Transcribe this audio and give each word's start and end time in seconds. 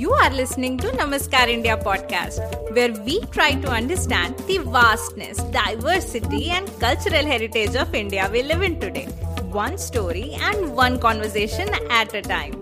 You 0.00 0.12
are 0.12 0.30
listening 0.30 0.78
to 0.78 0.88
Namaskar 0.88 1.48
India 1.48 1.76
podcast, 1.76 2.40
where 2.74 2.92
we 3.04 3.20
try 3.36 3.54
to 3.54 3.68
understand 3.68 4.38
the 4.40 4.58
vastness, 4.58 5.38
diversity, 5.56 6.50
and 6.50 6.68
cultural 6.78 7.24
heritage 7.24 7.74
of 7.76 7.94
India 7.94 8.28
we 8.32 8.42
live 8.42 8.62
in 8.62 8.78
today, 8.80 9.06
one 9.52 9.78
story 9.78 10.34
and 10.34 10.74
one 10.74 10.98
conversation 10.98 11.68
at 11.90 12.14
a 12.14 12.22
time. 12.22 12.54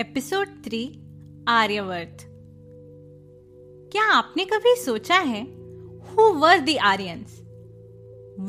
Episode 0.00 0.48
three 0.64 0.80
Aryavarta 1.48 2.18
क्या 3.92 4.04
आपने 4.16 4.44
कभी 4.52 4.74
सोचा 4.84 5.16
है 5.30 5.42
who 6.10 6.28
were 6.42 6.58
the 6.68 6.76
Aryans 6.90 7.38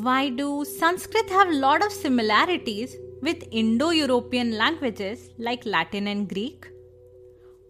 why 0.05 0.30
do 0.40 0.64
Sanskrit 0.64 1.32
have 1.32 1.52
lot 1.52 1.84
of 1.84 1.91
similarities 1.91 2.96
with 3.24 3.45
Indo 3.51 3.88
European 3.91 4.52
languages 4.59 5.30
like 5.38 5.64
Latin 5.64 6.09
and 6.09 6.28
Greek? 6.28 6.66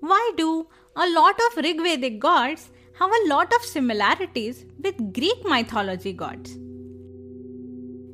Why 0.00 0.32
do 0.36 0.66
a 0.96 1.08
lot 1.10 1.40
of 1.46 1.62
Rigvedic 1.64 2.18
gods 2.18 2.70
have 2.94 3.10
a 3.10 3.28
lot 3.28 3.52
of 3.54 3.62
similarities 3.62 4.64
with 4.82 4.96
Greek 5.12 5.44
mythology 5.44 6.12
gods? 6.12 6.56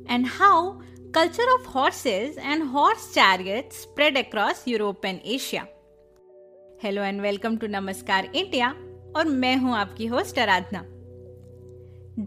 And 0.07 0.27
how 0.27 0.81
culture 1.11 1.49
of 1.55 1.65
horses 1.65 2.37
and 2.37 2.69
horse 2.69 3.13
chariots 3.13 3.77
spread 3.77 4.17
across 4.17 4.65
Europe 4.67 5.03
and 5.03 5.21
Asia. 5.25 5.67
Hello 6.83 7.03
and 7.03 7.21
welcome 7.21 7.57
to 7.57 7.67
Namaskar 7.67 8.25
India 8.25 8.69
और 9.17 9.27
मैं 9.41 9.55
हूँ 9.57 9.75
आपकी 9.77 10.05
host 10.13 10.39
आराधना 10.39 10.79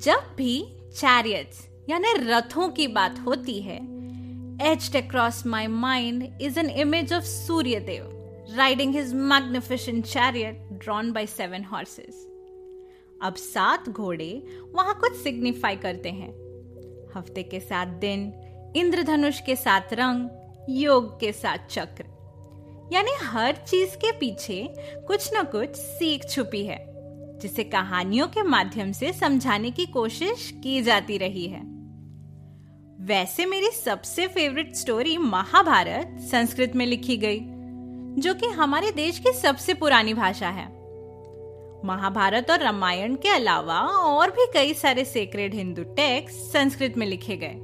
जब 0.04 0.28
भी 0.36 0.54
chariots 0.96 1.66
यानी 1.88 2.12
रथों 2.18 2.68
की 2.76 2.86
बात 2.98 3.18
होती 3.26 3.60
है 3.62 3.78
Etched 4.62 4.94
across 4.94 5.44
my 5.46 5.66
mind 5.66 6.22
is 6.22 6.56
an 6.56 6.68
image 6.68 7.10
of 7.10 7.24
Suryadev 7.24 8.04
riding 8.56 8.92
his 8.92 9.12
magnificent 9.12 10.06
chariot 10.06 10.54
drawn 10.78 11.12
by 11.12 11.26
seven 11.26 11.64
horses. 11.72 12.14
अब 13.22 13.34
सात 13.36 13.88
घोड़े 13.88 14.46
वहाँ 14.72 14.98
कुछ 15.00 15.16
सिग्निफाई 15.16 15.76
करते 15.76 16.08
हैं। 16.08 16.32
हफ़्ते 17.16 17.42
के 17.42 17.60
सात 17.60 17.88
दिन, 17.88 18.32
इंद्रधनुष 18.76 19.40
के 19.40 19.56
सात 19.56 19.88
रंग, 19.92 20.28
योग 20.68 21.20
के 21.20 21.32
साथ 21.32 21.58
चक्र। 21.58 22.04
यानी 22.92 23.12
हर 23.22 23.56
चीज़ 23.56 23.96
के 23.96 24.12
पीछे 24.12 24.74
कुछ 24.78 25.30
न 25.34 25.42
कुछ 25.42 25.68
सीख 25.76 26.28
छुपी 26.30 26.66
है, 26.66 26.86
जिसे 27.38 27.64
कहानियों 27.64 28.28
के 28.28 28.42
माध्यम 28.42 28.92
से 28.92 29.12
समझाने 29.12 29.70
की 29.70 29.86
कोशिश 29.86 30.54
की 30.62 30.82
जाती 30.82 31.18
रही 31.18 31.46
है। 31.46 31.73
वैसे 33.06 33.46
मेरी 33.46 33.70
सबसे 33.70 34.26
फेवरेट 34.26 34.74
स्टोरी 34.74 35.18
महाभारत 35.18 36.16
संस्कृत 36.30 36.72
में 36.76 36.86
लिखी 36.86 37.16
गई, 37.16 37.40
जो 38.20 38.34
कि 38.34 38.46
हमारे 38.46 38.90
देश 38.90 39.18
की 39.18 39.32
सबसे 39.32 39.74
पुरानी 39.74 40.14
भाषा 40.14 40.48
है। 40.48 40.66
महाभारत 41.84 42.50
और 42.50 42.60
रामायण 42.60 43.14
के 43.14 43.28
अलावा 43.28 43.80
और 43.80 44.30
भी 44.30 44.46
कई 44.54 44.74
सारे 44.74 45.04
सेक्रेड 45.04 45.54
हिंदू 45.54 45.82
टेक्स्ट 45.82 46.38
संस्कृत 46.38 46.94
में 46.96 47.06
लिखे 47.06 47.36
गए। 47.36 47.54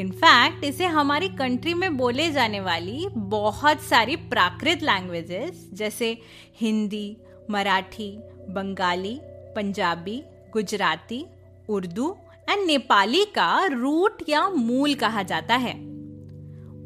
इनफैक्ट 0.00 0.64
इसे 0.64 0.86
हमारी 0.86 1.28
कंट्री 1.28 1.74
में 1.74 1.96
बोले 1.96 2.30
जाने 2.30 2.60
वाली 2.60 3.08
बहुत 3.16 3.80
सारी 3.80 4.16
प्राकृत 4.16 4.82
लैंग्वेजेस 4.82 5.70
जैसे 5.72 6.18
हिंदी, 6.60 7.16
मराठी, 7.50 8.18
बंगाली, 8.48 9.18
पंजाबी, 9.56 10.22
गुजराती, 10.52 11.26
उर्दू 11.68 12.16
एंड 12.50 12.66
नेपाली 12.66 13.24
का 13.24 13.66
रूट 13.66 14.22
या 14.28 14.48
मूल 14.48 14.94
कहा 14.94 15.22
जाता 15.22 15.56
है। 15.56 15.74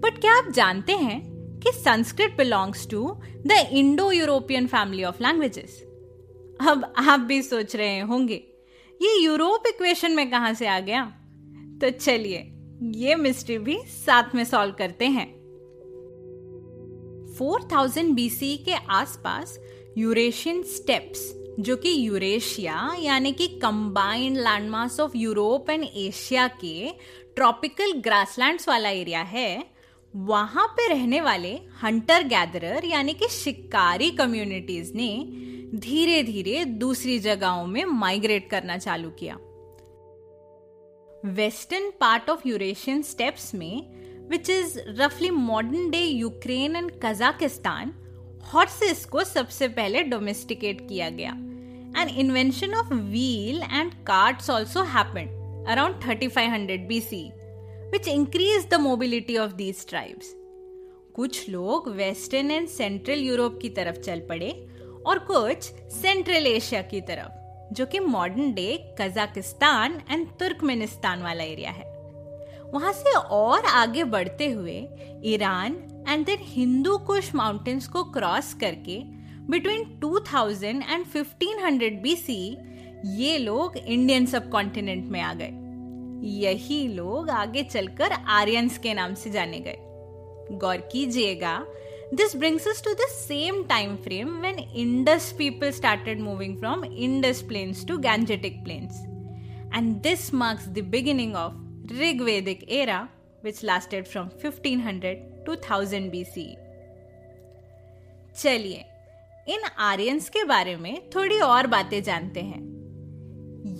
बट 0.00 0.20
क्या 0.20 0.32
आप 0.32 0.52
जानते 0.52 0.92
हैं 0.92 1.20
कि 1.60 1.72
Sanskrit 1.72 2.34
belongs 2.38 2.88
to 2.90 3.20
the 3.46 3.68
Indo 3.72 4.10
European 4.12 4.66
family 4.66 5.04
of 5.04 5.22
languages 5.22 5.82
अब 6.60 6.92
आप 6.96 7.20
भी 7.20 7.42
सोच 7.42 7.76
रहे 7.76 7.98
होंगे, 8.00 8.34
ये 9.02 9.24
यूरोप 9.24 9.66
इक्वेशन 9.66 10.12
में 10.12 10.30
कहाँ 10.30 10.54
से 10.54 10.66
आ 10.66 10.80
गया? 10.80 11.04
तो 11.80 11.90
चलिए, 11.90 12.38
ये 12.94 13.14
मिस्ट्री 13.14 13.58
भी 13.58 13.78
साथ 13.86 14.34
में 14.34 14.44
सॉल्व 14.44 14.74
करते 14.78 15.06
हैं। 15.06 15.26
4000 17.38 18.14
बीसी 18.14 18.56
के 18.56 18.74
आसपास 18.74 19.58
यूरेशियन 19.98 20.62
स्टेप्स 20.62 21.20
जो 21.58 21.76
कि 21.76 21.90
यूरेशिया, 22.06 22.96
यानी 23.00 23.32
कि 23.32 23.46
combined 23.62 24.36
landmass 24.36 25.00
of 25.00 25.16
Europe 25.16 25.70
and 25.70 25.84
Asia 25.84 26.46
के 26.48 26.90
ट्रॉपिकल 27.36 27.92
ग्रासलैंड्स 27.92 28.68
वाला 28.68 28.88
एरिया 28.88 29.22
है, 29.22 29.64
वहाँ 30.14 30.66
पे 30.66 30.88
रहने 30.88 31.20
वाले 31.20 31.52
हंटर 31.82 32.22
गैदरर 32.22 32.84
यानी 32.84 33.14
कि 33.14 33.28
शिकारी 33.28 34.10
कम्युनिटीज 34.10 34.92
ने 34.94 35.10
धीरे 35.74 36.22
धीरे 36.22 36.64
दूसरी 36.64 37.18
जगहों 37.18 37.66
में 37.66 37.84
माइग्रेट 37.84 38.48
करना 38.50 38.78
चालू 38.78 39.10
किया। 39.10 39.34
Western 41.34 41.90
part 41.90 42.30
of 42.30 42.48
Eurasian 42.48 43.02
steppes 43.02 43.54
में 43.54 44.28
विच 44.30 44.50
इज़ 44.50 44.78
रफली 44.88 45.30
modern 45.30 45.90
day 45.90 46.04
Ukraine 46.04 46.76
and 46.76 46.90
Kazakhstan 47.04 47.92
horses 48.54 49.04
को 49.04 49.24
सबसे 49.24 49.68
पहले 49.68 50.02
डोमेस्टिकेट 50.02 50.88
किया 50.88 51.10
गया। 51.10 51.32
An 51.98 52.10
invention 52.10 52.74
of 52.74 52.90
wheel 52.90 53.60
and 53.68 53.92
carts 54.04 54.48
also 54.48 54.84
happened 54.84 55.30
around 55.66 56.00
3500 56.00 56.86
BC, 56.88 57.32
which 57.90 58.06
increased 58.06 58.70
the 58.70 58.78
mobility 58.78 59.36
of 59.36 59.56
these 59.56 59.84
tribes. 59.84 60.26
कुछ 61.14 61.48
लोग 61.48 61.88
western 61.96 62.50
and 62.50 62.68
central 62.68 63.18
Europe 63.18 63.58
की 63.62 63.68
तरफ़ 63.78 63.96
चल 63.98 64.20
पड़े 64.28 64.50
और 65.06 65.18
कुछ 65.30 65.70
सेंट्रल 65.92 66.46
एशिया 66.46 66.82
की 66.92 67.00
तरफ़ 67.10 67.74
जो 67.74 67.86
कि 67.86 68.00
modern 68.00 68.52
day 68.54 68.68
Kazakhstan 69.00 70.00
and 70.10 70.26
Turkmenistan 70.38 71.22
वाला 71.22 71.44
एरिया 71.44 71.70
है 71.70 71.86
वहाँ 72.72 72.92
से 72.92 73.16
और 73.16 73.66
आगे 73.74 74.04
बढ़ते 74.14 74.50
हुए 74.50 74.80
Iran 75.32 75.82
and 76.08 76.26
then 76.26 76.46
Hindu 76.54 76.96
Kush 77.06 77.34
mountains 77.34 77.88
को 77.88 78.04
क्रॉस 78.12 78.54
करके 78.54 79.02
बिटवीन 79.50 79.84
2000 80.00 80.64
एंड 80.64 81.04
1500 81.06 81.90
बीसी 82.02 82.40
ये 83.18 83.36
लोग 83.38 83.76
इंडियन 83.76 84.26
सब 84.26 84.48
कॉन्टिनेंट 84.50 85.08
में 85.10 85.20
आ 85.20 85.32
गए। 85.34 85.50
यही 86.40 86.86
लोग 86.88 87.30
आगे 87.30 87.62
चलकर 87.62 88.12
आर्यंस 88.12 88.78
के 88.78 88.94
नाम 88.94 89.14
से 89.14 89.30
जाने 89.30 89.60
गए। 89.60 89.76
गौर 90.58 90.76
कीजिएगा 90.92 91.56
this 92.14 92.36
brings 92.36 92.68
us 92.68 92.82
to 92.84 92.92
the 92.94 93.08
same 93.10 93.62
time 93.64 93.96
frame 93.96 94.38
when 94.40 94.58
Indus 94.58 95.32
people 95.38 95.70
started 95.70 96.20
moving 96.20 96.58
from 96.58 96.84
Indus 96.84 97.42
plains 97.48 97.86
to 97.86 97.98
Gangetic 97.98 98.62
plains 98.64 99.00
and 99.74 99.94
this 100.02 100.32
marks 100.34 100.68
the 100.68 100.84
beginning 100.90 101.34
of 101.36 101.94
Rigvedic 102.00 102.68
era 102.70 103.06
which 103.42 103.58
lasted 103.62 104.06
from 104.12 104.30
1500 104.42 105.10
to 105.46 105.52
1000 105.56 106.06
BC. 106.12 106.46
चलिए 108.36 108.84
इन 109.50 109.60
Aryans 109.78 110.28
के 110.28 110.42
बारे 110.44 110.74
में 110.76 111.08
थोड़ी 111.10 111.38
और 111.40 111.66
बातें 111.66 112.02
जानते 112.02 112.40
हैं। 112.40 112.66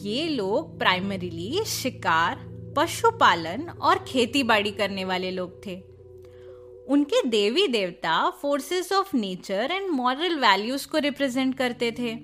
ये 0.03 0.29
लोग 0.29 0.79
प्राइमरीली 0.79 1.65
शिकार, 1.65 2.37
पशुपालन 2.77 3.69
और 3.71 3.99
खेती 4.09 4.43
बाड़ी 4.43 4.71
करने 4.71 5.05
वाले 5.05 5.31
लोग 5.31 5.67
थे। 5.67 5.75
उनके 6.89 7.23
देवी 7.23 7.67
देवता 7.69 8.29
forces 8.43 8.93
of 8.93 9.17
nature 9.17 9.71
and 9.73 9.91
moral 9.91 10.39
values 10.41 10.87
को 10.89 10.99
रिप्रेजेंट 10.99 11.57
करते 11.59 11.91
थे। 11.93 12.15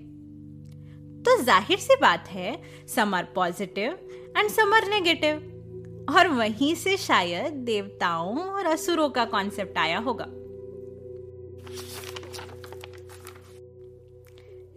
तो 1.23 1.37
ज़ाहिर 1.43 1.79
सी 1.79 1.97
बात 1.97 2.29
है 2.29 2.57
some 2.87 3.15
are 3.15 3.25
positive 3.25 3.99
and 4.39 4.51
some 4.51 4.73
are 4.75 4.89
negative 4.89 6.15
और 6.17 6.29
वहीं 6.29 6.75
से 6.75 6.97
शायद 6.97 7.53
देवताओं 7.67 8.39
और 8.39 8.67
असुरों 8.67 9.09
का 9.09 9.25
कॉन्सेप्ट 9.25 9.79
आया 9.79 9.99
होगा। 9.99 10.27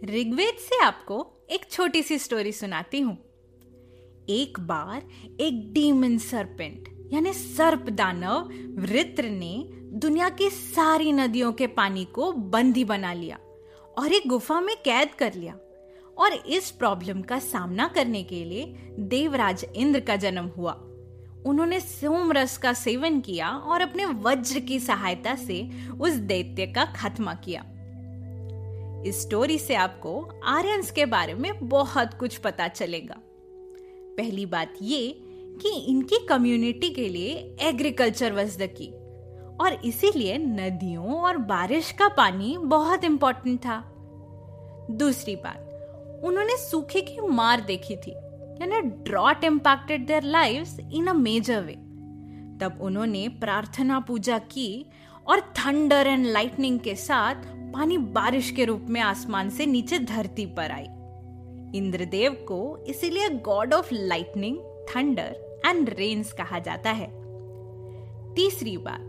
ऋग्वेद 0.04 0.56
से 0.58 0.84
आपको 0.84 1.46
एक 1.50 1.70
छोटी 1.70 2.02
सी 2.02 2.18
स्टोरी 2.18 2.52
सुनाती 2.52 3.00
हूँ। 3.00 3.18
एक 4.28 4.60
बार 4.60 5.02
एक 5.40 5.72
डीमन 5.72 6.18
सरपेंट 6.18 7.08
यानी 7.12 7.32
सर्प 7.32 7.88
दानव, 7.90 8.48
वृत्र 8.80 9.24
ने 9.24 9.64
दुनिया 9.98 10.28
की 10.28 10.50
सारी 10.50 11.12
नदियों 11.12 11.52
के 11.52 11.66
पानी 11.66 12.04
को 12.04 12.32
बंदी 12.32 12.84
बना 12.84 13.12
लिया 13.12 13.38
और 13.98 14.12
एक 14.12 14.28
गुफा 14.28 14.60
में 14.60 14.76
कैद 14.76 15.14
कर 15.14 15.34
लिया। 15.34 15.58
और 16.18 16.32
इस 16.32 16.70
प्रॉब्लम 16.70 17.22
का 17.22 17.38
सामना 17.38 17.88
करने 17.88 18.22
के 18.22 18.44
लिए 18.44 18.64
देवराज 18.98 19.66
इंद्र 19.76 20.00
का 20.00 20.16
जन्म 20.16 20.46
हुआ। 20.46 20.72
उन्होंने 21.46 21.80
सोमरस 21.80 22.58
का 22.58 22.72
सेवन 22.72 23.20
किया 23.20 23.50
और 23.50 23.80
अपने 23.80 24.04
वज्र 24.04 24.60
की 24.60 24.80
सहायता 24.80 25.34
से 25.34 25.70
उस 26.00 26.12
दैत्य 26.12 26.66
का 26.66 26.84
खात्मा 26.84 27.34
किया। 27.34 27.64
इस 29.06 29.22
स्टोरी 29.22 29.58
से 29.58 29.74
आपको 29.74 30.20
आर्यंस 30.44 30.90
के 30.90 31.04
बारे 31.06 31.34
में 31.34 31.68
बहुत 31.68 32.14
कुछ 32.14 32.36
पता 32.36 32.68
चलेगा। 32.68 33.16
पहली 34.16 34.46
बात 34.46 34.74
ये 34.82 35.20
कि 35.62 35.74
इनकी 35.88 36.18
कम्युनिटी 36.26 36.90
के 36.90 37.08
लिए 37.08 37.34
एग्रीकल्चर 37.60 38.32
वज 38.32 38.56
द 38.58 38.68
की 38.80 38.88
और 39.60 39.72
इसीलिए 39.84 40.38
नदियों 40.38 41.20
और 41.20 41.36
बारिश 41.36 41.90
का 41.92 42.08
पानी 42.08 42.56
बहुत 42.58 43.04
इंपॉर्टेंट 43.04 43.58
था। 43.60 43.82
दूसरी 44.90 45.36
बात, 45.36 46.20
उन्होंने 46.24 46.56
सूखे 46.56 47.00
की 47.00 47.20
मार 47.20 47.60
देखी 47.60 47.96
थी, 47.96 48.10
यानी 48.10 48.80
drought 48.80 49.44
impacted 49.44 50.06
their 50.06 50.22
lives 50.22 50.78
in 50.80 51.06
a 51.06 51.12
major 51.12 51.60
way 51.60 51.74
तब 52.60 52.78
उन्होंने 52.80 53.28
प्रार्थना 53.40 54.00
पूजा 54.00 54.38
की 54.38 54.86
और 55.26 55.40
थंडर 55.40 56.06
एंड 56.06 56.26
लाइटनिंग 56.26 56.78
के 56.80 56.94
साथ 56.94 57.46
पानी 57.72 57.98
बारिश 57.98 58.50
के 58.50 58.64
रूप 58.64 58.86
में 58.88 59.00
आसमान 59.00 59.50
से 59.50 59.66
नीचे 59.66 59.98
धरती 59.98 60.46
पर 60.46 60.70
आई। 60.70 60.86
इंद्रदेव 61.78 62.32
को 62.32 62.84
इसीलिए 62.88 63.28
god 63.28 63.74
of 63.74 63.88
lightning 63.92 64.58
thunder 64.96 65.60
and 65.66 65.88
rains 65.88 66.32
कहा 66.32 66.58
जाता 66.58 66.90
है। 66.90 67.06
तीसरी 68.34 68.76
बात, 68.76 69.00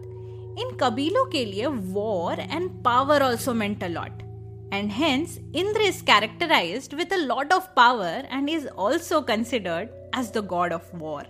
इन 0.62 0.78
कबीलों 0.78 1.26
के 1.26 1.46
लिए 1.46 1.66
war 1.68 2.40
and 2.40 2.84
power 2.84 3.24
also 3.24 3.54
meant 3.54 3.84
a lot 3.84 4.30
and 4.74 4.92
hence 4.92 5.32
Indra 5.54 5.86
is 5.92 6.02
characterized 6.02 6.92
with 6.94 7.12
a 7.12 7.18
lot 7.18 7.52
of 7.52 7.64
power 7.76 8.24
and 8.32 8.50
is 8.50 8.66
also 8.86 9.22
considered 9.22 9.90
as 10.14 10.28
the 10.32 10.44
god 10.52 10.72
of 10.72 10.92
war. 11.02 11.24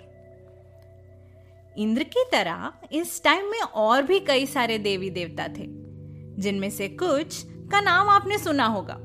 Indra 1.78 2.04
की 2.04 2.24
तरह 2.32 2.72
इस 2.92 3.24
टाइम 3.24 3.46
में 3.46 3.60
और 3.60 4.02
भी 4.02 4.20
कई 4.20 4.46
सारे 4.46 4.78
देवी 4.78 5.10
देवता 5.10 5.48
थे। 5.48 5.89
जिनमें 6.40 6.70
से 6.70 6.88
कुछ 6.88 7.44
का 7.48 7.82
नाम 7.82 8.10
आपने 8.10 8.38
सुना 8.38 8.66
होगा। 8.66 8.98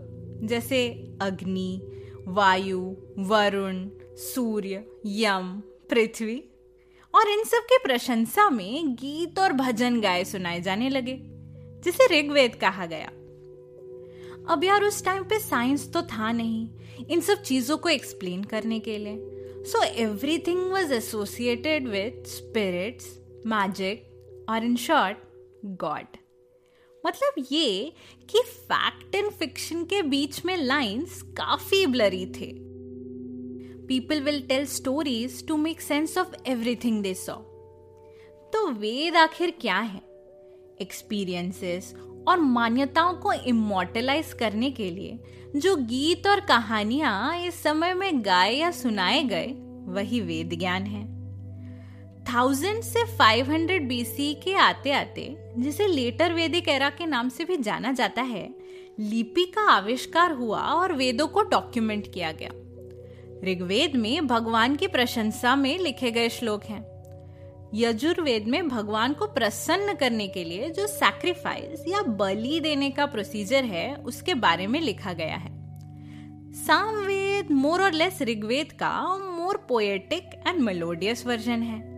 जैसे 0.46 1.08
अग्नि, 1.22 1.90
वायु, 2.28 2.96
वरुण, 3.18 3.88
सूर्य, 4.16 4.84
यम, 5.06 5.62
पृथ्वी। 5.90 6.44
और 7.14 7.28
इन 7.28 7.44
सब 7.44 7.58
की 7.58 7.78
प्रशंसा 7.84 8.50
में 8.50 8.94
गीत 8.94 9.38
और 9.38 9.52
भजन 9.52 10.00
गाए 10.00 10.24
सुनाए 10.24 10.60
जाने 10.60 10.88
लगे, 10.88 11.18
जिसे 11.84 12.20
ऋग्वेद 12.20 12.54
कहा 12.54 12.86
गया। 12.86 13.08
अब 14.48 14.60
यार, 14.64 14.84
उस 14.84 15.04
टाइम 15.04 15.22
पे 15.22 15.38
साइंस 15.38 15.92
तो 15.92 16.02
था 16.02 16.32
नहीं, 16.32 16.68
इन 17.10 17.20
सब 17.20 17.42
चीज़ों 17.42 17.76
को 17.76 17.88
एक्सप्लेन 17.88 18.44
करने 18.44 18.80
के 18.80 18.98
लिए। 18.98 19.30
So 19.64 19.82
everything 19.82 20.70
was 20.70 20.94
associated 20.94 21.88
with 21.88 22.26
spirits 22.26 23.20
magic 23.46 24.10
और 24.48 24.64
इन 24.64 24.76
शॉर्ट 24.76 25.16
गॉड 25.64 26.16
मतलब 27.06 27.44
ये 27.52 27.92
कि 28.30 28.40
फैक्ट 28.40 29.14
एंड 29.14 29.30
फिक्शन 29.30 29.84
के 29.84 30.02
बीच 30.02 30.44
में 30.44 30.56
लाइंस 30.56 31.22
काफ़ी 31.22 31.86
ब्लरी 31.86 32.26
थे। 32.26 32.52
People 33.86 34.20
will 34.20 34.40
tell 34.42 34.66
stories 34.66 35.46
to 35.46 35.56
make 35.56 35.80
sense 35.80 36.18
of 36.18 36.34
everything 36.46 37.02
they 37.02 37.14
saw 37.14 37.34
तो 38.52 38.66
वेद 38.70 39.16
आखिर 39.16 39.50
क्या 39.60 39.78
है? 39.78 40.00
एक्सपीरियंसेस 40.80 41.94
और 42.28 42.40
मान्यताओं 42.40 43.14
को 43.14 43.32
इमोटलाइज 43.32 44.32
करने 44.32 44.70
के 44.70 44.90
लिए 44.90 45.18
जो 45.56 45.76
गीत 45.76 46.26
और 46.26 46.40
कहानियाँ 46.40 47.38
इस 47.38 47.62
समय 47.62 47.94
में 47.94 48.24
गाए 48.24 48.54
या 48.54 48.70
सुनाए 48.70 49.22
गए, 49.22 49.46
वही 49.86 50.20
वेद 50.20 50.58
ज्ञान 50.58 50.82
है। 50.82 51.13
थाउज़ेंड 52.32 52.82
से 52.82 53.04
500 53.04 53.78
बीसी 53.88 54.34
के 54.34 54.54
आते 54.54 54.92
आते, 54.92 55.36
जिसे 55.58 55.86
लेटर 55.86 56.32
वेदिक 56.32 56.68
एरा 56.68 56.90
के 56.90 57.06
नाम 57.06 57.28
से 57.28 57.44
भी 57.44 57.56
जाना 57.56 57.92
जाता 57.92 58.22
है, 58.22 58.54
लिपि 59.00 59.44
का 59.44 59.70
आविष्कार 59.70 60.32
हुआ 60.32 60.58
और 60.58 60.92
वेदों 60.92 61.26
को 61.26 61.42
डॉक्यूमेंट 61.42 62.12
किया 62.14 62.32
गया। 62.32 62.50
ऋग्वेद 63.44 63.96
में 63.96 64.26
भगवान 64.26 64.76
की 64.76 64.86
प्रशंसा 64.86 65.56
में 65.56 65.78
लिखे 65.78 66.10
गए 66.10 66.28
श्लोक 66.28 66.64
हैं। 66.64 66.94
यजुर्वेद 67.74 68.46
में 68.46 68.68
भगवान 68.68 69.12
को 69.12 69.26
प्रसन्न 69.26 69.94
करने 69.94 70.28
के 70.28 70.44
लिए 70.44 70.70
जो 70.70 70.86
सैक्रिफाइस 70.86 71.84
या 71.88 72.02
बलि 72.02 72.60
देने 72.60 72.90
का 72.90 73.06
प्रोसीजर 73.06 73.64
है, 73.64 73.94
उसके 73.94 74.34
बारे 74.34 74.66
में 74.66 74.80
लिखा 74.80 75.12
गया 75.12 75.36
है। 75.36 75.52
सामवेद 76.52 77.50
मोर 77.50 77.82
और 77.82 77.92
लेस 77.92 78.22
ऋग्वेद 78.22 78.72
का 78.72 79.16
more 79.16 79.56
poetic 79.68 80.30
and 80.48 80.60
melodious 80.60 81.26
version 81.26 81.62
है। 81.62 81.93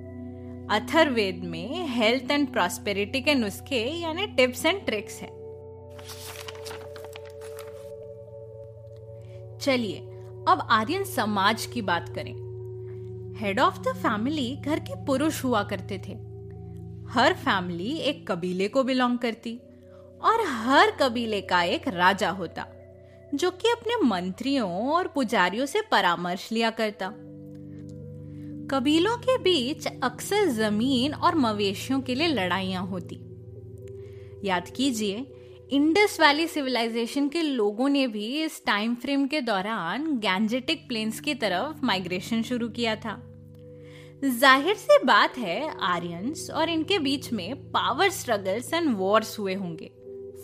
अथर्वेद 0.71 1.45
में 1.45 1.87
हेल्थ 1.89 2.31
एंड 2.31 2.53
प्रॉस्पेरिटी 2.53 3.21
के 3.21 3.35
नुस्खे 3.35 3.85
यानी 3.85 4.27
टिप्स 4.27 4.67
एंड 4.67 4.85
ट्रिक्स 4.87 5.21
है। 5.21 5.29
चलिए, 9.59 9.99
अब 10.49 10.67
आर्यन 10.71 11.05
समाज 11.05 11.67
की 11.67 11.83
बात 11.83 12.09
करें। 12.09 12.33
हेड 13.41 13.61
ऑफ़ 13.61 13.81
द 13.81 13.95
फैमिली 13.97 14.57
घर 14.57 14.79
के 14.79 15.05
पुरुष 15.05 15.45
हुआ 15.45 15.63
करते 15.63 15.99
थे। 15.99 16.13
हर 17.11 17.33
फैमिली 17.33 17.97
एक 17.99 18.33
कबीले 18.33 18.69
को 18.69 18.85
बिलोंग 18.85 19.19
करती 19.19 19.57
और 20.23 20.45
हर 20.47 20.91
कबीले 20.91 21.41
का 21.41 21.63
एक 21.63 21.89
राजा 21.89 22.31
होता, 22.31 22.67
जो 23.35 23.51
कि 23.51 23.69
अपने 23.69 23.97
मंत्रियों 24.09 24.91
और 24.91 25.09
पुजारियों 25.09 25.67
से 25.67 25.83
परामर्श 25.91 26.53
लिया 26.53 26.71
करता। 26.71 27.13
कबीलों 28.71 29.17
के 29.19 29.37
बीच 29.39 29.87
अक्सर 29.87 30.47
ज़मीन 30.47 31.13
और 31.15 31.35
मवेशियों 31.35 32.01
के 32.01 32.15
लिए 32.15 32.27
लड़ाइयाँ 32.29 32.87
होती। 32.87 33.17
याद 34.45 34.69
कीजिए, 34.77 35.27
इंडस 35.73 36.19
वैली 36.21 36.47
सिविलाइजेशन 36.47 37.29
के 37.29 37.43
लोगों 37.43 37.89
ने 37.89 38.07
भी 38.07 38.27
इस 38.45 38.65
टाइम 38.67 38.95
फ्रेम 38.95 39.27
के 39.27 39.41
दौरान 39.41 40.07
गैंजेटिक 40.19 40.87
प्लेन्स 40.89 41.21
की 41.21 41.35
तरफ़ 41.35 41.85
माइग्रेशन 41.87 42.43
शुरू 42.43 42.69
किया 42.71 42.97
था। 42.97 43.17
ज़ाहिर 44.25 44.75
सी 44.77 44.99
बात 45.05 45.39
है 45.39 45.61
आर्यंस 45.85 46.49
और 46.51 46.71
इनके 46.71 46.99
बीच 46.99 47.33
में 47.33 47.55
पावर 47.73 48.11
स्ट्रगल्स 48.11 48.73
एंड 48.75 48.95
वॉर्स 48.97 49.39
हुए 49.39 49.55
होंगे, 49.55 49.91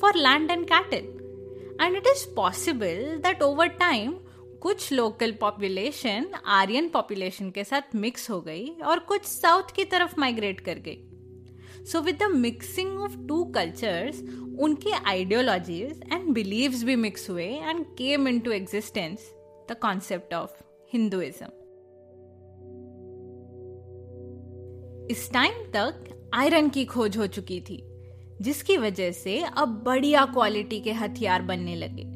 for 0.01 0.17
land 0.19 0.51
and 0.51 0.65
cattle. 0.67 1.85
And 1.85 1.97
it 1.97 2.07
is 2.07 2.27
possible 2.37 3.21
that 3.23 3.43
over 3.43 3.69
time 3.81 4.15
कुछ 4.63 4.93
लोकल 4.93 5.33
पॉपुलेशन 5.33 6.27
आर्यन 6.47 6.89
पॉपुलेशन 6.89 7.51
के 7.51 7.65
साथ 7.65 7.95
मिक्स 7.95 8.29
हो 8.31 8.41
गई 8.41 8.67
और 8.85 8.99
कुछ 8.99 9.25
साउथ 9.25 9.75
की 9.77 9.85
तरफ़ 9.85 10.15
माइग्रेट 10.21 10.61
कर 10.61 10.79
गई। 10.79 11.85
So 11.85 12.01
with 12.01 12.19
the 12.19 12.31
mixing 12.33 13.01
of 13.01 13.17
two 13.29 13.43
cultures 13.55 14.21
उनके 14.61 14.93
आइडियोलॉजीज 14.93 16.01
एंड 16.13 16.29
बिलीव्स 16.35 16.85
भी 16.85 16.97
मिक्स 16.97 17.29
हुए 17.31 17.47
and 17.47 17.85
came 17.99 18.29
into 18.41 18.51
existence 18.51 19.29
the 19.71 19.77
concept 19.83 20.35
of 20.35 20.63
Hinduism 20.93 21.47
इस 25.11 25.31
टाइम 25.33 25.63
तक 25.73 26.31
आयरन 26.35 26.69
की 26.69 26.85
खोज 26.85 27.17
हो 27.17 27.27
चुकी 27.27 27.61
थी, 27.61 27.83
जिसकी 28.43 28.77
वजह 28.77 29.11
से 29.13 29.41
अब 29.43 29.83
बढ़िया 29.87 30.25
क्वालिटी 30.25 30.81
के 30.81 30.93
हथियार 30.93 31.43
बनने 31.43 31.75
लगे। 31.77 32.12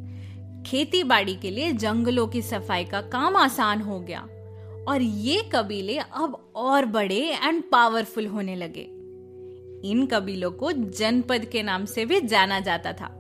खेती 0.67 1.03
बाड़ी 1.05 1.35
के 1.35 1.51
लिए 1.51 1.73
जंगलों 1.73 2.27
की 2.27 2.43
सफ़ाई 2.43 2.85
का 2.85 3.01
काम 3.01 3.37
आसान 3.37 3.81
हो 3.81 4.01
गया। 4.01 4.21
और 4.89 5.03
ये 5.03 5.43
कबीले 5.55 5.97
अब 5.99 6.53
और 6.57 6.85
बड़े 6.85 7.21
एंड 7.45 7.63
पावरफुल 7.73 8.27
होने 8.27 8.57
लगे। 8.57 8.83
इन 9.91 10.07
कबीलों 10.07 10.51
को 10.51 10.73
जनपद 10.73 11.45
के 11.45 11.63
नाम 11.63 11.85
से 11.85 12.05
भी 12.05 12.21
जाना 12.21 12.61
जाता 12.61 12.93
था। 12.93 13.13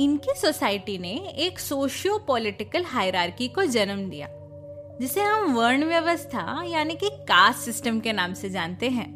इनकी 0.00 0.34
सोसाइटी 0.36 0.98
ने 0.98 1.14
एक 1.38 1.58
सोशियो 1.58 2.18
पॉलिटिकल 2.18 2.84
हायरार्की 2.84 3.48
को 3.48 3.64
जन्म 3.64 4.08
दिया, 4.10 4.28
जिसे 5.00 5.20
हम 5.20 5.54
वर्ण 5.54 5.84
व्यवस्था 5.84 6.62
यानी 6.66 6.94
कि 6.94 7.10
कास्ट 7.10 7.60
सिस्टम 7.60 8.00
के 8.00 8.12
नाम 8.12 8.34
से 8.34 8.50
जानते 8.50 8.88
हैं। 8.88 9.12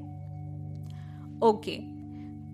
ओके 1.42 1.76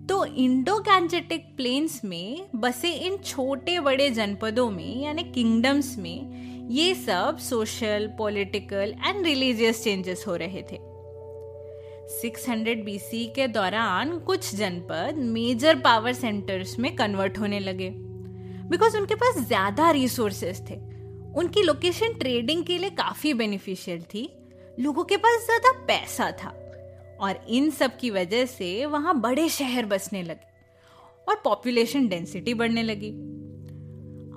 तो 0.09 0.25
इंडो 0.25 0.77
गैंजेटिक 0.79 1.45
प्लेन्स 1.57 2.03
में, 2.05 2.47
बसे 2.55 2.89
इन 2.89 3.17
छोटे 3.17 3.79
बड़े 3.79 4.09
जनपदों 4.09 4.69
में, 4.69 5.01
यानी 5.03 5.23
किंगडम्स 5.23 5.97
में, 5.97 6.67
ये 6.71 6.93
सब 6.95 7.37
social 7.37 8.07
political 8.17 8.93
and 9.07 9.25
religious 9.25 9.83
changes 9.83 10.23
हो 10.27 10.35
रहे 10.35 10.61
थे। 10.61 10.77
600 12.11 12.83
बीसी 12.85 13.25
के 13.25 13.47
दौरान 13.47 14.17
कुछ 14.19 14.55
जनपद 14.55 15.15
मेजर 15.17 15.75
पावर 15.75 16.13
सेंटर्स 16.13 16.77
में 16.79 16.95
कन्वर्ट 16.95 17.37
होने 17.37 17.59
लगे। 17.59 17.89
बिकॉज़ 18.69 18.97
उनके 18.97 19.15
पास 19.15 19.39
ज़्यादा 19.47 19.89
रिसोर्सेस 19.91 20.61
थे। 20.69 20.75
उनकी 21.37 21.61
लोकेशन 21.61 22.13
ट्रेडिंग 22.13 22.63
के 22.63 22.77
लिए 22.77 22.89
काफ़ी 22.89 23.33
बेनिफिशियल 23.33 24.01
थी। 24.01 24.29
लोगों 24.79 25.03
के 25.03 25.17
पास 25.17 25.45
ज़्यादा 25.45 25.71
पैसा 25.87 26.31
था। 26.31 26.49
और 27.21 27.45
इन 27.49 27.69
सब 27.69 27.97
की 27.97 28.09
वजह 28.09 28.45
से 28.45 28.85
वहाँ 28.85 29.19
बड़े 29.19 29.49
शहर 29.49 29.85
बसने 29.85 30.23
लगे 30.23 30.53
और 31.29 31.41
पॉपुलेशन 31.43 32.07
डेंसिटी 32.07 32.53
बढ़ने 32.53 32.83
लगी। 32.83 33.09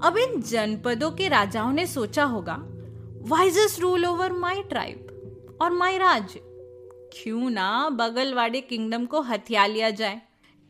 अब 0.09 0.17
इन 0.17 0.43
जनपदों 0.43 1.11
के 1.11 1.29
राजाओं 1.29 1.73
ने 1.73 1.87
सोचा 1.87 2.25
होगा 2.25 2.57
wisest 3.29 3.81
rule 3.81 4.07
over 4.07 4.33
my 4.33 4.63
tribe 4.63 5.59
और 5.63 5.71
माई 5.71 5.99
राज्य 5.99 6.41
क्यों 7.13 7.51
ना 7.51 7.89
बगल 7.91 8.35
वाले 8.35 8.61
किंगडम 8.61 9.07
को 9.07 9.21
हथिया 9.21 9.67
लिया 9.67 9.91
जाए 9.91 10.17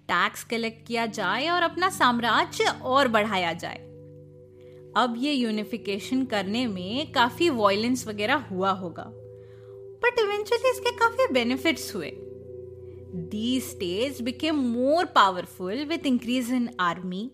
टैक्स 0.09 0.45
कलेक्ट 0.45 0.87
किया 0.87 1.07
जाए 1.07 1.49
और 1.49 1.63
अपना 1.63 1.89
साम्राज्य 1.89 2.65
और 2.65 3.09
बढ़ाया 3.09 3.53
जाए? 3.53 3.79
अब 4.97 5.15
ये 5.19 5.33
यूनिफिकेशन 5.33 6.25
करने 6.25 6.67
में 6.67 7.13
काफ़ी 7.13 7.51
वॉयलेंस 7.51 8.07
वगैरह 8.09 8.35
हुआ 8.35 8.71
होगा। 8.71 9.11
बट 10.03 10.19
इवेंचुअली 10.19 10.71
इसके 10.71 10.91
काफ़ी 10.91 11.27
बेनिफिट्स 11.33 11.95
हुए। 11.95 12.11
The 13.31 13.61
states 13.61 14.21
became 14.23 14.57
more 14.57 15.05
powerful 15.05 15.85
with 15.85 16.07
increase 16.07 16.53
in 16.53 16.69
army 16.81 17.31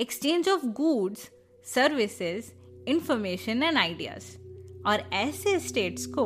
exchange 0.00 0.48
of 0.48 0.66
goods 0.66 1.30
services 1.66 2.52
information 2.88 3.62
and 3.62 3.78
ideas 3.78 4.24
और 4.86 5.10
ऐसे 5.12 5.58
स्टेट्स 5.58 6.06
को 6.06 6.24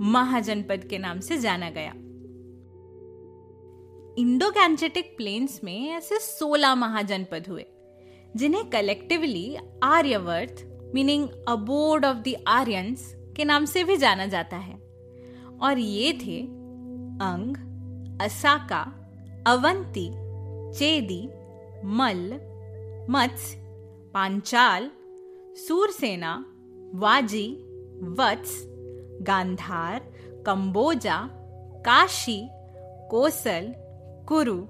महाजनपद 0.00 0.84
के 0.84 0.98
नाम 0.98 1.20
से 1.20 1.38
जाना 1.38 1.70
गया। 1.70 1.92
इंडो 4.18 4.50
गैंजेटिक 4.50 5.16
प्लेन्स 5.16 5.60
में 5.64 5.90
ऐसे 5.90 6.18
16 6.18 6.74
महाजनपद 6.74 7.46
हुए, 7.48 7.66
जिन्हें 8.36 8.68
collectively 8.70 9.56
Aryavarta 9.82 10.66
meaning 10.94 11.28
abode 11.48 12.04
of 12.04 12.16
the 12.16 12.34
Aryans 12.48 13.12
के 13.36 13.44
नाम 13.44 13.64
से 13.64 13.84
भी 13.84 13.96
जाना 13.96 14.26
जाता 14.26 14.56
है। 14.56 14.79
और 15.62 15.78
ये 15.78 16.12
थे 16.22 16.40
अंग 17.26 17.56
असाका 18.22 18.82
अवंती 19.46 20.08
चेदी 20.78 21.20
मल्ल 21.98 22.38
मत्स्य 23.12 23.58
पांचाल 24.14 24.88
सूरसेना 25.66 26.34
वाजी 26.94 27.46
वत्स 28.18 28.60
गांधार 29.26 30.02
कंबोजा 30.46 31.20
काशी 31.86 32.40
कोसल 33.10 33.72
कुरु 34.28 34.60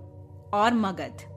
और 0.54 0.72
Magadh 0.74 1.28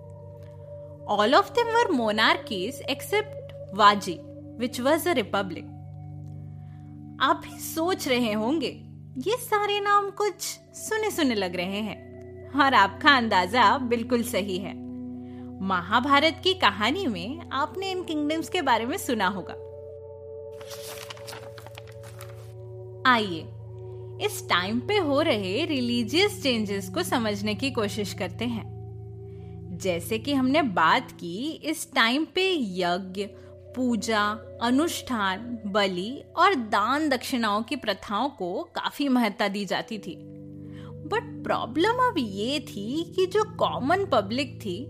All 1.05 1.35
of 1.35 1.53
them 1.53 1.67
were 1.67 1.89
monarchies 1.91 2.81
except 2.87 3.53
Vaji, 3.73 4.17
which 4.57 4.79
was 4.79 5.05
a 5.05 5.13
republic. 5.13 5.65
आप 7.21 7.41
भी 7.45 7.59
सोच 7.59 8.07
रहे 8.07 8.31
होंगे 8.33 8.71
ये 9.17 9.35
सारे 9.37 9.79
नाम 9.79 10.09
कुछ 10.09 10.41
सुने 10.75 11.11
सुने 11.11 11.35
लग 11.35 11.55
रहे 11.55 11.79
हैं 11.79 12.59
और 12.59 12.73
आपका 12.73 13.17
अंदाज़ा 13.17 13.77
बिल्कुल 13.77 14.23
सही 14.23 14.57
है। 14.57 14.73
महाभारत 15.61 16.41
की 16.43 16.53
कहानी 16.53 17.07
में 17.07 17.49
आपने 17.53 17.91
इन 17.91 18.03
किंगडम्स 18.03 18.49
के 18.49 18.61
बारे 18.61 18.85
में 18.85 18.97
सुना 18.97 19.27
होगा। 19.27 19.53
आइए, 23.11 23.41
इस 24.25 24.49
टाइम 24.49 24.79
पे 24.79 24.97
हो 24.97 25.21
रहे 25.21 25.65
रिलीजियस 25.65 26.43
चेंजेस 26.43 26.89
को 26.89 27.03
समझने 27.03 27.55
की 27.55 27.71
कोशिश 27.71 28.13
करते 28.13 28.45
हैं। 28.45 28.71
जैसे 29.81 30.19
कि 30.19 30.33
हमने 30.33 30.61
बात 30.61 31.11
की, 31.11 31.61
इस 31.63 31.93
टाइम 31.93 32.25
पे 32.25 32.51
यज्ञ 32.79 33.27
पूजा, 33.75 34.39
अनुष्ठान, 34.61 35.59
बलि 35.65 36.23
और 36.37 36.55
दान 36.55 37.09
दक्षिणाओं 37.09 37.63
की 37.63 37.75
प्रथाओं 37.75 38.29
को 38.29 38.63
काफ़ी 38.63 39.07
महत्ता 39.07 39.47
दी 39.47 39.65
जाती 39.65 39.99
थी। 39.99 40.15
बट 41.05 41.43
प्रॉब्लम 41.43 41.93
अब 41.93 42.15
ये 42.17 42.59
थी 42.59 43.13
कि 43.15 43.25
जो 43.25 43.43
कॉमन 43.43 44.05
पब्लिक 44.05 44.59
थी, 44.61 44.85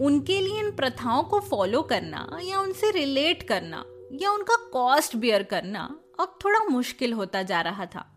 उनके 0.00 0.40
लिए 0.40 0.60
इन 0.60 0.70
प्रथाओं 0.70 1.22
को 1.22 1.40
फॉलो 1.40 1.82
करना 1.82 2.38
या 2.44 2.60
उनसे 2.60 2.90
रिलेट 2.90 3.42
करना 3.42 3.84
या 4.12 4.30
उनका 4.30 4.70
कॉस्ट 4.72 5.16
बियर 5.16 5.42
करना 5.42 5.98
अब 6.20 6.38
थोड़ा 6.44 6.60
मुश्किल 6.70 7.12
होता 7.12 7.42
जा 7.42 7.60
रहा 7.60 7.86
था। 7.86 8.10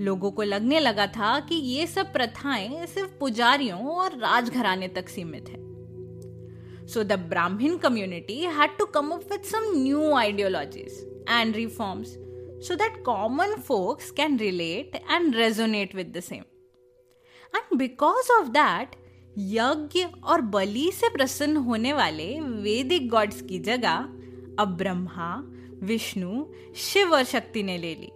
लोगों 0.00 0.30
को 0.30 0.42
लगने 0.42 0.80
लगा 0.80 1.06
था 1.06 1.40
कि 1.40 1.54
ये 1.54 1.86
सब 1.86 2.12
प्रथाएँ 2.12 2.86
सिर्फ़ 2.86 3.10
पुजारियों 3.10 3.80
और 3.80 4.18
राजघराने 4.18 4.88
तक 4.88 5.08
सीमित 5.08 5.48
है। 5.48 5.77
So 6.88 7.02
the 7.04 7.18
Brahmin 7.30 7.76
community 7.78 8.40
had 8.58 8.76
to 8.78 8.86
come 8.94 9.10
up 9.10 9.32
with 9.32 9.42
some 9.46 9.72
new 9.74 10.12
ideologies 10.16 11.04
and 11.28 11.56
reforms 11.56 12.16
so 12.60 12.74
that 12.74 13.02
common 13.04 13.56
folks 13.58 14.10
can 14.10 14.36
relate 14.36 15.00
and 15.08 15.34
resonate 15.34 15.94
with 15.94 16.12
the 16.12 16.22
same. 16.22 16.44
And 17.54 17.78
because 17.78 18.30
of 18.38 18.52
that, 18.54 18.96
यज्ञ 19.38 20.02
और 20.24 20.40
बलि 20.52 20.90
से 20.94 21.08
प्रसन्न 21.08 21.56
होने 21.66 21.92
वाले 21.92 22.24
वैदिक 22.62 23.08
गॉड्स 23.10 23.42
की 23.48 23.58
जगह 23.58 24.08
अब 24.58 24.74
ब्रह्मा 24.78 25.28
विष्णु 25.82 26.44
शिव 26.84 27.14
और 27.14 27.24
शक्ति 27.24 27.62
ने 27.62 27.76
ले 27.78 27.94
ली 27.94 28.10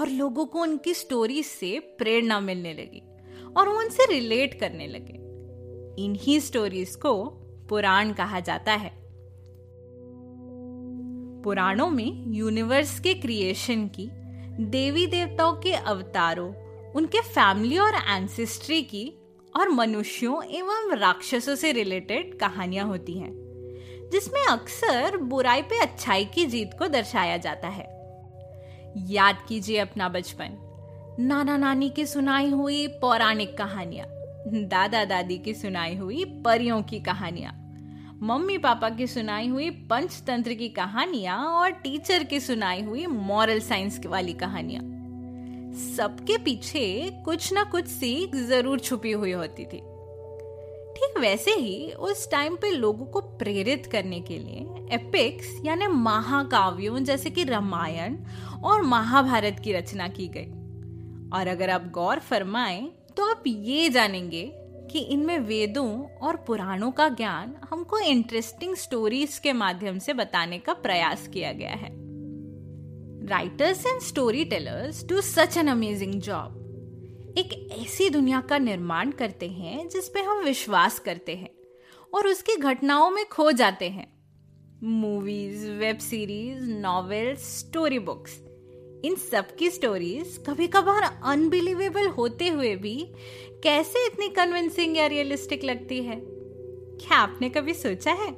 और 0.00 0.08
लोगों 0.08 0.44
को 0.46 0.62
उनकी 0.62 0.94
स्टोरी 0.94 1.42
से 1.42 1.78
प्रेरणा 1.98 2.40
मिलने 2.40 2.72
लगी 2.74 3.02
और 3.56 3.68
वो 3.68 3.78
उनसे 3.78 4.06
रिलेट 4.12 4.58
करने 4.60 4.86
लगे 4.86 5.16
इन्हीं 6.04 6.38
स्टोरीज 6.40 6.94
को 6.96 7.14
पुराण 7.68 8.12
कहा 8.12 8.40
जाता 8.40 8.72
है। 8.72 8.90
पुराणों 11.42 11.90
में 11.90 12.24
यूनिवर्स 12.26 13.00
के 13.00 13.14
क्रिएशन 13.14 13.86
की, 13.88 14.08
देवी 14.64 15.06
देवताओं 15.06 15.52
के 15.52 15.72
अवतारों, 15.72 16.52
उनके 16.92 17.20
फैमिली 17.20 17.78
और 17.78 17.94
एंसेस्ट्री 17.94 18.82
की 18.82 19.12
और 19.56 19.68
मनुष्यों 19.68 20.42
एवं 20.44 20.96
राक्षसों 20.96 21.54
से 21.54 21.72
रिलेटेड 21.72 22.38
कहानियाँ 22.38 22.86
होती 22.86 23.18
हैं, 23.18 23.32
जिसमें 24.12 24.40
अक्सर 24.46 25.16
बुराई 25.16 25.62
पे 25.62 25.78
अच्छाई 25.78 26.24
की 26.24 26.46
जीत 26.46 26.70
को 26.78 26.88
दर्शाया 26.88 27.36
जाता 27.36 27.68
है। 27.68 27.86
याद 28.96 29.38
कीजिए 29.48 29.78
अपना 29.78 30.08
बचपन। 30.08 30.56
नाना 31.20 31.56
नानी 31.56 31.90
की 31.90 32.06
सुनाई 32.06 32.50
हुई 32.50 32.86
पौराणिक 32.86 33.56
कहानियाँ, 33.58 34.06
दादा 34.68 35.04
दादी 35.04 35.38
की 35.38 35.54
सुनाई 35.54 35.96
हुई 35.96 36.24
परियों 36.44 36.82
की 36.82 37.00
कहानियाँ 37.00 37.57
मम्मी 38.22 38.56
पापा 38.58 38.88
की 38.90 39.06
सुनाई 39.06 39.48
हुई 39.48 39.68
पंचतंत्र 39.70 40.54
की 40.54 40.68
कहानियाँ 40.68 41.36
और 41.46 41.70
टीचर 41.72 42.24
की 42.24 42.40
सुनाई 42.40 42.82
हुई 42.82 43.06
मॉरल 43.06 43.60
साइंस 43.60 44.00
वाली 44.06 44.32
कहानियाँ। 44.32 44.82
सबके 45.96 46.38
पीछे 46.38 47.10
कुछ 47.24 47.52
ना 47.52 47.64
कुछ 47.64 47.86
सीख 47.86 48.34
ज़रूर 48.36 48.80
छुपी 48.80 49.12
हुई 49.12 49.32
होती 49.32 49.64
थी। 49.64 49.80
ठीक 50.94 51.18
वैसे 51.18 51.50
ही 51.50 51.92
उस 51.92 52.30
टाइम 52.30 52.56
पे 52.56 52.70
लोगों 52.70 53.06
को 53.06 53.20
प्रेरित 53.20 53.86
करने 53.86 54.20
के 54.20 54.38
लिए 54.38 54.86
एपिक्स 54.94 55.56
यानी 55.64 55.86
महाकाव्यों 55.86 57.04
जैसे 57.04 57.30
कि 57.30 57.44
रामायण 57.44 58.16
और 58.64 58.82
महाभारत 58.82 59.60
की 59.64 59.72
रचना 59.72 60.08
की 60.08 60.28
गई। 60.28 60.50
और 61.30 61.48
अगर 61.48 61.70
आप 61.70 61.90
गौर 61.90 62.18
फरमाएँ 62.18 62.90
तो 63.16 63.30
आप 63.30 63.42
ये 63.46 63.88
जानेंगे 63.88 64.50
कि 64.90 64.98
इनमें 64.98 65.38
वेदों 65.38 66.04
और 66.18 66.36
पुराणों 66.36 66.90
का 66.90 67.08
ज्ञान 67.08 67.54
हमको 67.70 67.98
इंटरेस्टिंग 67.98 68.74
स्टोरीज 68.74 69.38
के 69.38 69.52
माध्यम 69.52 69.98
से 69.98 70.12
बताने 70.12 70.58
का 70.58 70.72
प्रयास 70.72 71.28
किया 71.28 71.52
गया 71.52 71.74
है। 71.74 71.90
Writers 73.26 73.86
and 73.86 74.00
story 74.00 74.44
tellers 74.44 75.04
do 75.06 75.20
such 75.20 75.56
an 75.56 75.68
amazing 75.68 76.14
job 76.14 77.34
एक 77.38 77.52
ऐसी 77.80 78.10
दुनिया 78.10 78.40
का 78.40 78.58
निर्माण 78.58 79.10
करते 79.10 79.48
हैं 79.48 79.88
जिस 79.88 80.08
पे 80.08 80.20
हम 80.20 80.44
विश्वास 80.44 80.98
करते 80.98 81.36
हैं 81.36 81.50
और 82.14 82.26
उसकी 82.26 82.56
घटनाओं 82.56 83.10
में 83.10 83.24
खो 83.28 83.52
जाते 83.52 83.88
हैं। 83.88 84.06
Movies 84.82 85.70
web 85.70 85.98
series 85.98 86.70
novels 86.70 87.58
story 87.58 87.98
books 87.98 88.40
इन 89.04 89.14
सब 89.30 89.54
की 89.56 89.70
स्टोरीज 89.70 90.38
कभी 90.46 90.66
कभार 90.68 91.04
अनबिलीवेबल 91.32 92.06
होते 92.18 92.48
हुए 92.48 92.74
भी 92.76 92.96
कैसे 93.62 94.06
इतनी 94.06 94.28
कन्विंसिंग 94.36 94.96
या 94.96 95.06
रियलिस्टिक 95.14 95.64
लगती 95.64 96.02
है 96.02 96.20
क्या 97.00 97.16
आपने 97.16 97.48
कभी 97.48 97.74
सोचा 97.74 98.12
है 98.22 98.30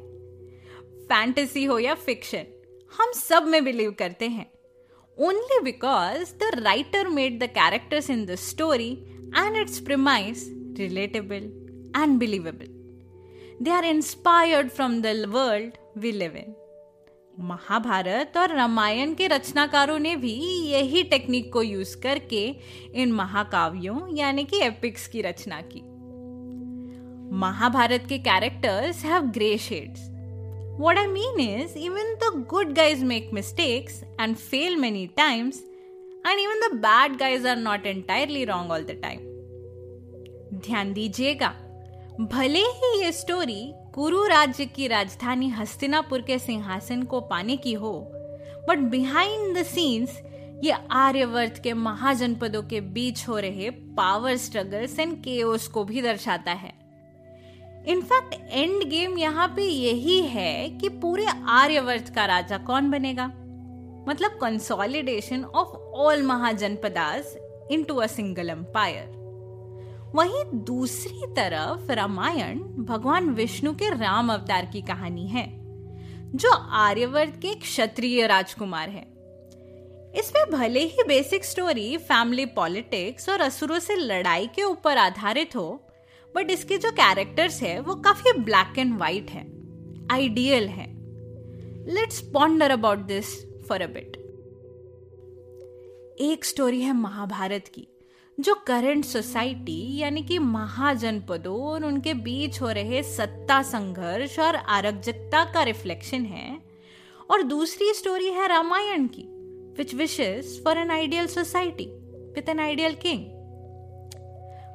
फैंटेसी 1.09 1.65
हो 1.65 1.79
या 1.79 1.95
फिक्शन 2.07 2.47
हम 2.93 3.13
सब 3.13 3.47
में 3.47 3.63
बिलीव 3.65 3.95
करते 3.99 4.29
हैं 4.29 4.47
only 5.19 5.59
because 5.63 6.33
the 6.33 6.51
writer 6.65 7.11
made 7.11 7.41
the 7.41 7.49
characters 7.49 8.09
in 8.09 8.25
the 8.25 8.37
story 8.37 9.05
and 9.35 9.57
its 9.57 9.79
premise 9.79 10.49
relatable 10.75 11.51
and 11.95 12.19
believable. 12.19 12.71
They 13.61 13.71
are 13.71 13.85
inspired 13.85 14.73
from 14.73 15.03
the 15.03 15.29
world 15.31 15.77
we 15.95 16.13
live 16.13 16.37
in. 16.37 16.55
Mahabharat 17.35 18.37
और 18.37 18.55
रामायण 18.55 19.13
के 19.15 19.27
रचनाकारों 19.27 19.99
ने 19.99 20.15
भी 20.17 20.33
यही 20.71 21.03
टेक्निक 21.03 21.53
को 21.53 21.63
यूज़ 21.63 21.97
करके 22.01 22.43
इन 22.95 23.13
महाकाव्यों, 23.13 24.17
यानी 24.17 24.45
कि 24.45 24.61
एपिक्स 24.63 25.07
की 25.09 25.23
रचना 25.23 25.61
की। 25.63 25.81
महाभारत 27.41 28.05
के 28.09 28.19
characters 28.19 29.05
have 29.05 29.31
grey 29.31 29.57
shades 29.59 30.09
what 30.81 30.99
I 30.99 31.07
mean 31.07 31.41
is 31.41 31.79
even 31.79 32.15
the 32.17 32.45
good 32.51 32.75
guys 32.75 33.05
make 33.05 33.31
mistakes 33.35 34.03
and 34.21 34.37
fail 34.37 34.77
many 34.77 35.07
times 35.17 35.63
and 36.27 36.41
even 36.41 36.61
the 36.61 36.73
bad 36.77 37.17
guys 37.19 37.49
are 37.49 37.57
not 37.59 37.87
entirely 37.87 38.45
wrong 38.45 38.73
all 38.73 38.85
the 38.85 39.01
time 39.03 39.21
ध्यान 40.59 40.93
दीजिएगा, 40.93 41.49
भले 42.23 42.61
ही 42.61 42.99
ये 43.03 43.13
story 43.13 43.63
कुरु 43.95 44.25
राज्य 44.27 44.65
की 44.67 44.87
राजधानी 44.89 45.49
हस्तिनापुर 45.49 46.23
के 46.23 46.39
सिंहासन 46.39 47.03
को 47.03 47.21
पाने 47.21 47.57
की 47.57 47.73
हो। 47.73 47.93
बट 48.69 48.79
बिहाइंड 48.79 49.57
द 49.59 49.63
सीन्स 49.63 50.11
ये 50.65 50.75
आर्यवर्त 50.91 51.61
के 51.63 51.73
महाजनपदों 51.73 52.63
के 52.63 52.81
बीच 52.81 53.27
हो 53.29 53.39
रहे 53.39 53.71
पावर 53.71 54.37
स्ट्रगल्स 54.37 54.99
एंड 54.99 55.17
केओस 55.25 55.67
को 55.69 55.85
भी 55.85 56.03
दर्शाता 56.03 56.53
है। 56.53 56.73
इनफैक्ट 57.89 58.35
एंड 58.53 58.85
गेम 58.85 59.19
यहाँ 59.19 59.49
पे 59.49 59.63
यही 59.63 60.21
है 60.23 60.69
कि 60.71 60.89
पूरे 60.89 61.27
आर्यवर्त 61.49 62.15
का 62.15 62.27
राजा 62.27 62.59
कौन 62.59 62.91
बनेगा? 62.91 63.27
मतलब 64.09 64.39
consolidation 64.41 65.45
of 65.45 65.77
all 65.97 66.23
mahajanapadas 66.23 67.37
into 67.71 67.95
a 67.95 68.07
single 68.07 68.51
empire 68.51 69.19
वहीं 70.15 70.45
दूसरी 70.65 71.27
तरफ़ 71.37 71.93
रामायण 71.93 72.59
भगवान 72.85 73.29
विष्णु 73.31 73.73
के 73.73 73.89
राम 73.91 74.33
अवतार 74.33 74.67
की 74.67 74.81
कहानी 74.83 75.27
है, 75.27 75.47
जो 76.35 76.51
आर्यवर्त 76.79 77.37
के 77.37 77.55
क्षत्रिय 77.55 78.27
राजकुमार 78.27 78.89
है। 78.89 79.03
इसमें 80.15 80.51
भले 80.51 80.81
ही 80.81 81.03
बेसिक 81.09 81.45
स्टोरी 81.45 81.97
फैमिली 81.97 82.47
पॉलिटिक्स 82.47 83.29
और 83.29 83.41
असुरों 83.41 83.79
से 83.79 83.97
लड़ाई 83.97 84.47
के 84.47 84.63
ऊपर 84.63 84.99
आधारित 84.99 85.57
हो 85.57 85.69
बट 86.35 86.51
इसके 86.51 86.79
जो 86.79 86.91
कैरेक्टर्स 86.91 87.63
है, 87.63 87.81
वो 87.81 87.95
काफ़ी 87.95 88.33
ब्लैक 88.33 88.79
एंड 88.79 88.97
व्हाइट 88.97 89.31
है 89.31 89.43
आइडियल 90.13 90.69
है। 90.69 90.87
Let's 91.95 92.21
ponder 92.33 92.71
about 92.71 92.99
this 93.07 93.35
for 93.69 93.83
a 93.83 93.87
bit 93.87 94.17
एक 96.21 96.45
स्टोरी 96.45 96.81
है 96.81 96.93
महाभारत 96.93 97.69
की। 97.69 97.87
जो 98.47 98.55
करंट 98.67 99.05
सोसाइटी 99.05 99.81
यानी 99.99 100.23
कि 100.23 100.39
महाजनपदों 100.39 101.57
और 101.71 101.85
उनके 101.85 102.15
बीच 102.27 102.61
हो 102.63 102.69
रहे 102.79 103.03
सत्ता 103.03 103.61
संघर्ष 103.71 104.39
और 104.41 104.57
आरक्षकता 104.57 105.45
का 105.55 105.63
रिफ्लेक्शन 105.71 106.25
है 106.27 106.47
और 107.31 107.43
दूसरी 107.43 107.93
स्टोरी 107.95 108.31
है 108.33 108.47
रामायण 108.49 109.07
की 109.17 109.25
which 109.79 109.95
wishes 109.95 110.63
for 110.65 110.79
an 110.79 110.91
ideal 110.91 111.27
society 111.35 111.87
with 112.37 112.49
an 112.49 112.61
ideal 112.61 112.95
king 113.03 113.29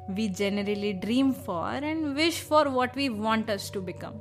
we 0.08 0.28
generally 0.30 0.94
dream 0.94 1.34
for 1.34 1.70
and 1.92 2.16
wish 2.16 2.42
for 2.42 2.70
what 2.70 2.96
we 2.96 3.10
want 3.10 3.50
us 3.50 3.70
to 3.72 3.82
become. 3.82 4.20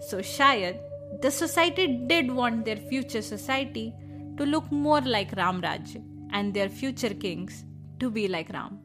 So, 0.00 0.18
shayad, 0.18 0.80
the 1.22 1.30
society 1.30 1.86
did 2.06 2.30
want 2.30 2.64
their 2.64 2.76
future 2.76 3.22
society 3.22 3.94
to 4.36 4.44
look 4.44 4.70
more 4.70 5.00
like 5.00 5.34
Ram 5.34 5.62
Raj 5.62 5.96
and 6.32 6.52
their 6.52 6.68
future 6.68 7.14
kings 7.14 7.64
to 8.00 8.10
be 8.10 8.28
like 8.28 8.52
Ram. 8.52 8.78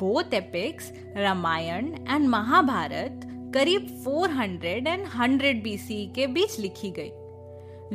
Both 0.00 0.32
epics, 0.32 0.92
Ramayan 1.16 1.92
and 2.06 2.28
Mahabharat, 2.34 3.24
करीब 3.54 3.88
400 4.04 4.86
and 4.86 5.06
100 5.06 5.62
BC 5.64 5.96
के 6.14 6.26
बीच 6.26 6.58
लिखी 6.60 6.90
गई। 6.98 7.10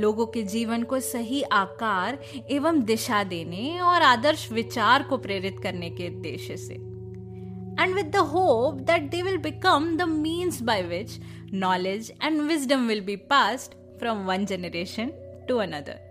लोगों 0.02 0.26
के 0.26 0.44
जीवन 0.44 0.84
को 0.84 1.00
सही 1.00 1.42
आकार 1.42 2.20
एवं 2.52 2.84
दिशा 2.86 3.24
देने 3.24 3.80
और 3.80 4.02
आदर्श 4.02 4.52
विचार 4.52 5.04
को 5.04 5.18
प्रेरित 5.18 5.60
करने 5.64 5.90
के 5.90 6.08
उद्देश्य 6.08 6.58
से। 6.58 6.74
And 6.74 7.96
with 7.96 8.12
the 8.16 8.18
hope 8.34 8.76
that 8.82 9.10
they 9.12 9.22
will 9.22 9.38
become 9.38 9.96
the 9.98 10.02
means 10.02 10.62
by 10.62 10.82
which 10.84 11.20
knowledge 11.54 12.12
and 12.24 12.42
wisdom 12.42 12.88
will 12.88 13.02
be 13.02 13.16
pass 13.32 13.70
from 14.00 14.26
one 14.26 14.46
generation 14.46 15.12
to 15.48 15.58
another 15.58 16.07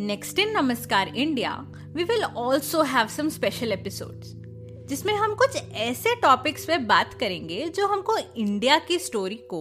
Next 0.00 0.38
in 0.38 0.54
Namaskar 0.54 1.14
India, 1.14 1.66
we 1.92 2.04
will 2.04 2.24
also 2.34 2.82
have 2.82 3.10
some 3.10 3.28
special 3.28 3.72
episodes. 3.72 4.28
जिसमें 4.88 5.12
हम 5.14 5.34
कुछ 5.34 5.56
ऐसे 5.78 6.14
topics 6.22 6.64
पे 6.66 6.78
बात 6.84 7.12
करेंगे 7.14 7.66
जो 7.76 7.86
हमको 7.86 8.16
India 8.18 8.78
की 8.78 8.98
स्टोरी 8.98 9.36
को 9.50 9.60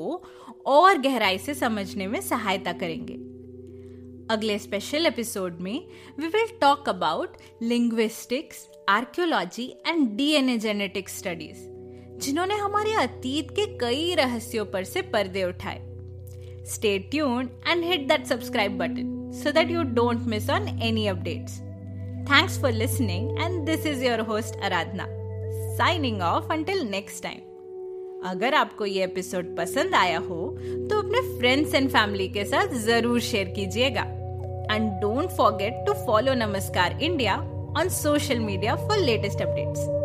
और 0.68 0.98
गहराई 0.98 1.38
से 1.38 1.54
समझने 1.54 2.08
में 2.08 2.20
सहायता 2.22 2.74
करेंगे 2.74 3.14
अगले 4.34 4.58
स्पेशल 4.60 5.06
एपिसोड 5.06 5.60
में 5.62 5.88
we 6.20 6.28
will 6.28 6.58
talk 6.62 6.90
about 6.90 7.38
linguistics 7.62 8.68
archaeology 8.90 9.68
and 9.88 10.10
DNA 10.18 10.58
genetics 10.58 11.20
studies 11.20 11.68
जिन्होंने 12.26 12.56
हमारे 12.56 12.94
अतीत 13.04 13.52
के 13.60 13.66
कई 13.78 14.14
रहस्यों 14.16 14.66
पर 14.74 14.84
से 14.86 15.02
पर्दे 15.12 15.44
उठाए 15.44 15.80
stay 16.74 16.98
tune 17.12 17.50
and 17.68 17.84
hit 17.84 18.08
that 18.08 18.26
subscribe 18.28 18.78
button 18.78 19.19
so 19.34 19.52
that 19.52 19.72
you 19.72 19.84
don't 19.96 20.28
miss 20.28 20.50
on 20.50 20.68
any 20.68 21.08
updates 21.08 21.60
thanks 22.32 22.60
for 22.62 22.72
listening 22.72 23.42
and 23.42 23.66
this 23.66 23.86
is 23.86 24.06
your 24.06 24.20
host 24.20 24.60
Aradhana 24.64 25.08
signing 25.78 26.22
off 26.22 26.52
until 26.54 26.84
next 26.90 27.24
time 27.24 27.48
अगर 28.30 28.54
आपको 28.54 28.86
ये 28.86 29.04
एपिसोड 29.04 29.56
पसंद 29.58 29.96
आया 29.96 30.20
हो 30.20 30.46
तो 30.90 31.02
अपने 31.02 31.22
फ्रेंड्स 31.40 31.76
एंड 31.76 31.90
फैमिली 31.90 32.28
के 32.30 32.46
साथ 32.46 32.74
ज़रूर 32.86 33.20
शेयर 33.20 33.54
कीजिएगा. 33.56 34.08
And 34.72 35.02
don't 35.02 35.32
forget 35.32 35.86
to 35.88 35.96
follow 35.96 36.36
Namaskar 36.36 37.02
India 37.02 37.38
on 37.76 37.90
social 37.90 38.38
media 38.40 38.78
for 38.78 38.98
latest 38.98 39.40
updates. 39.40 39.99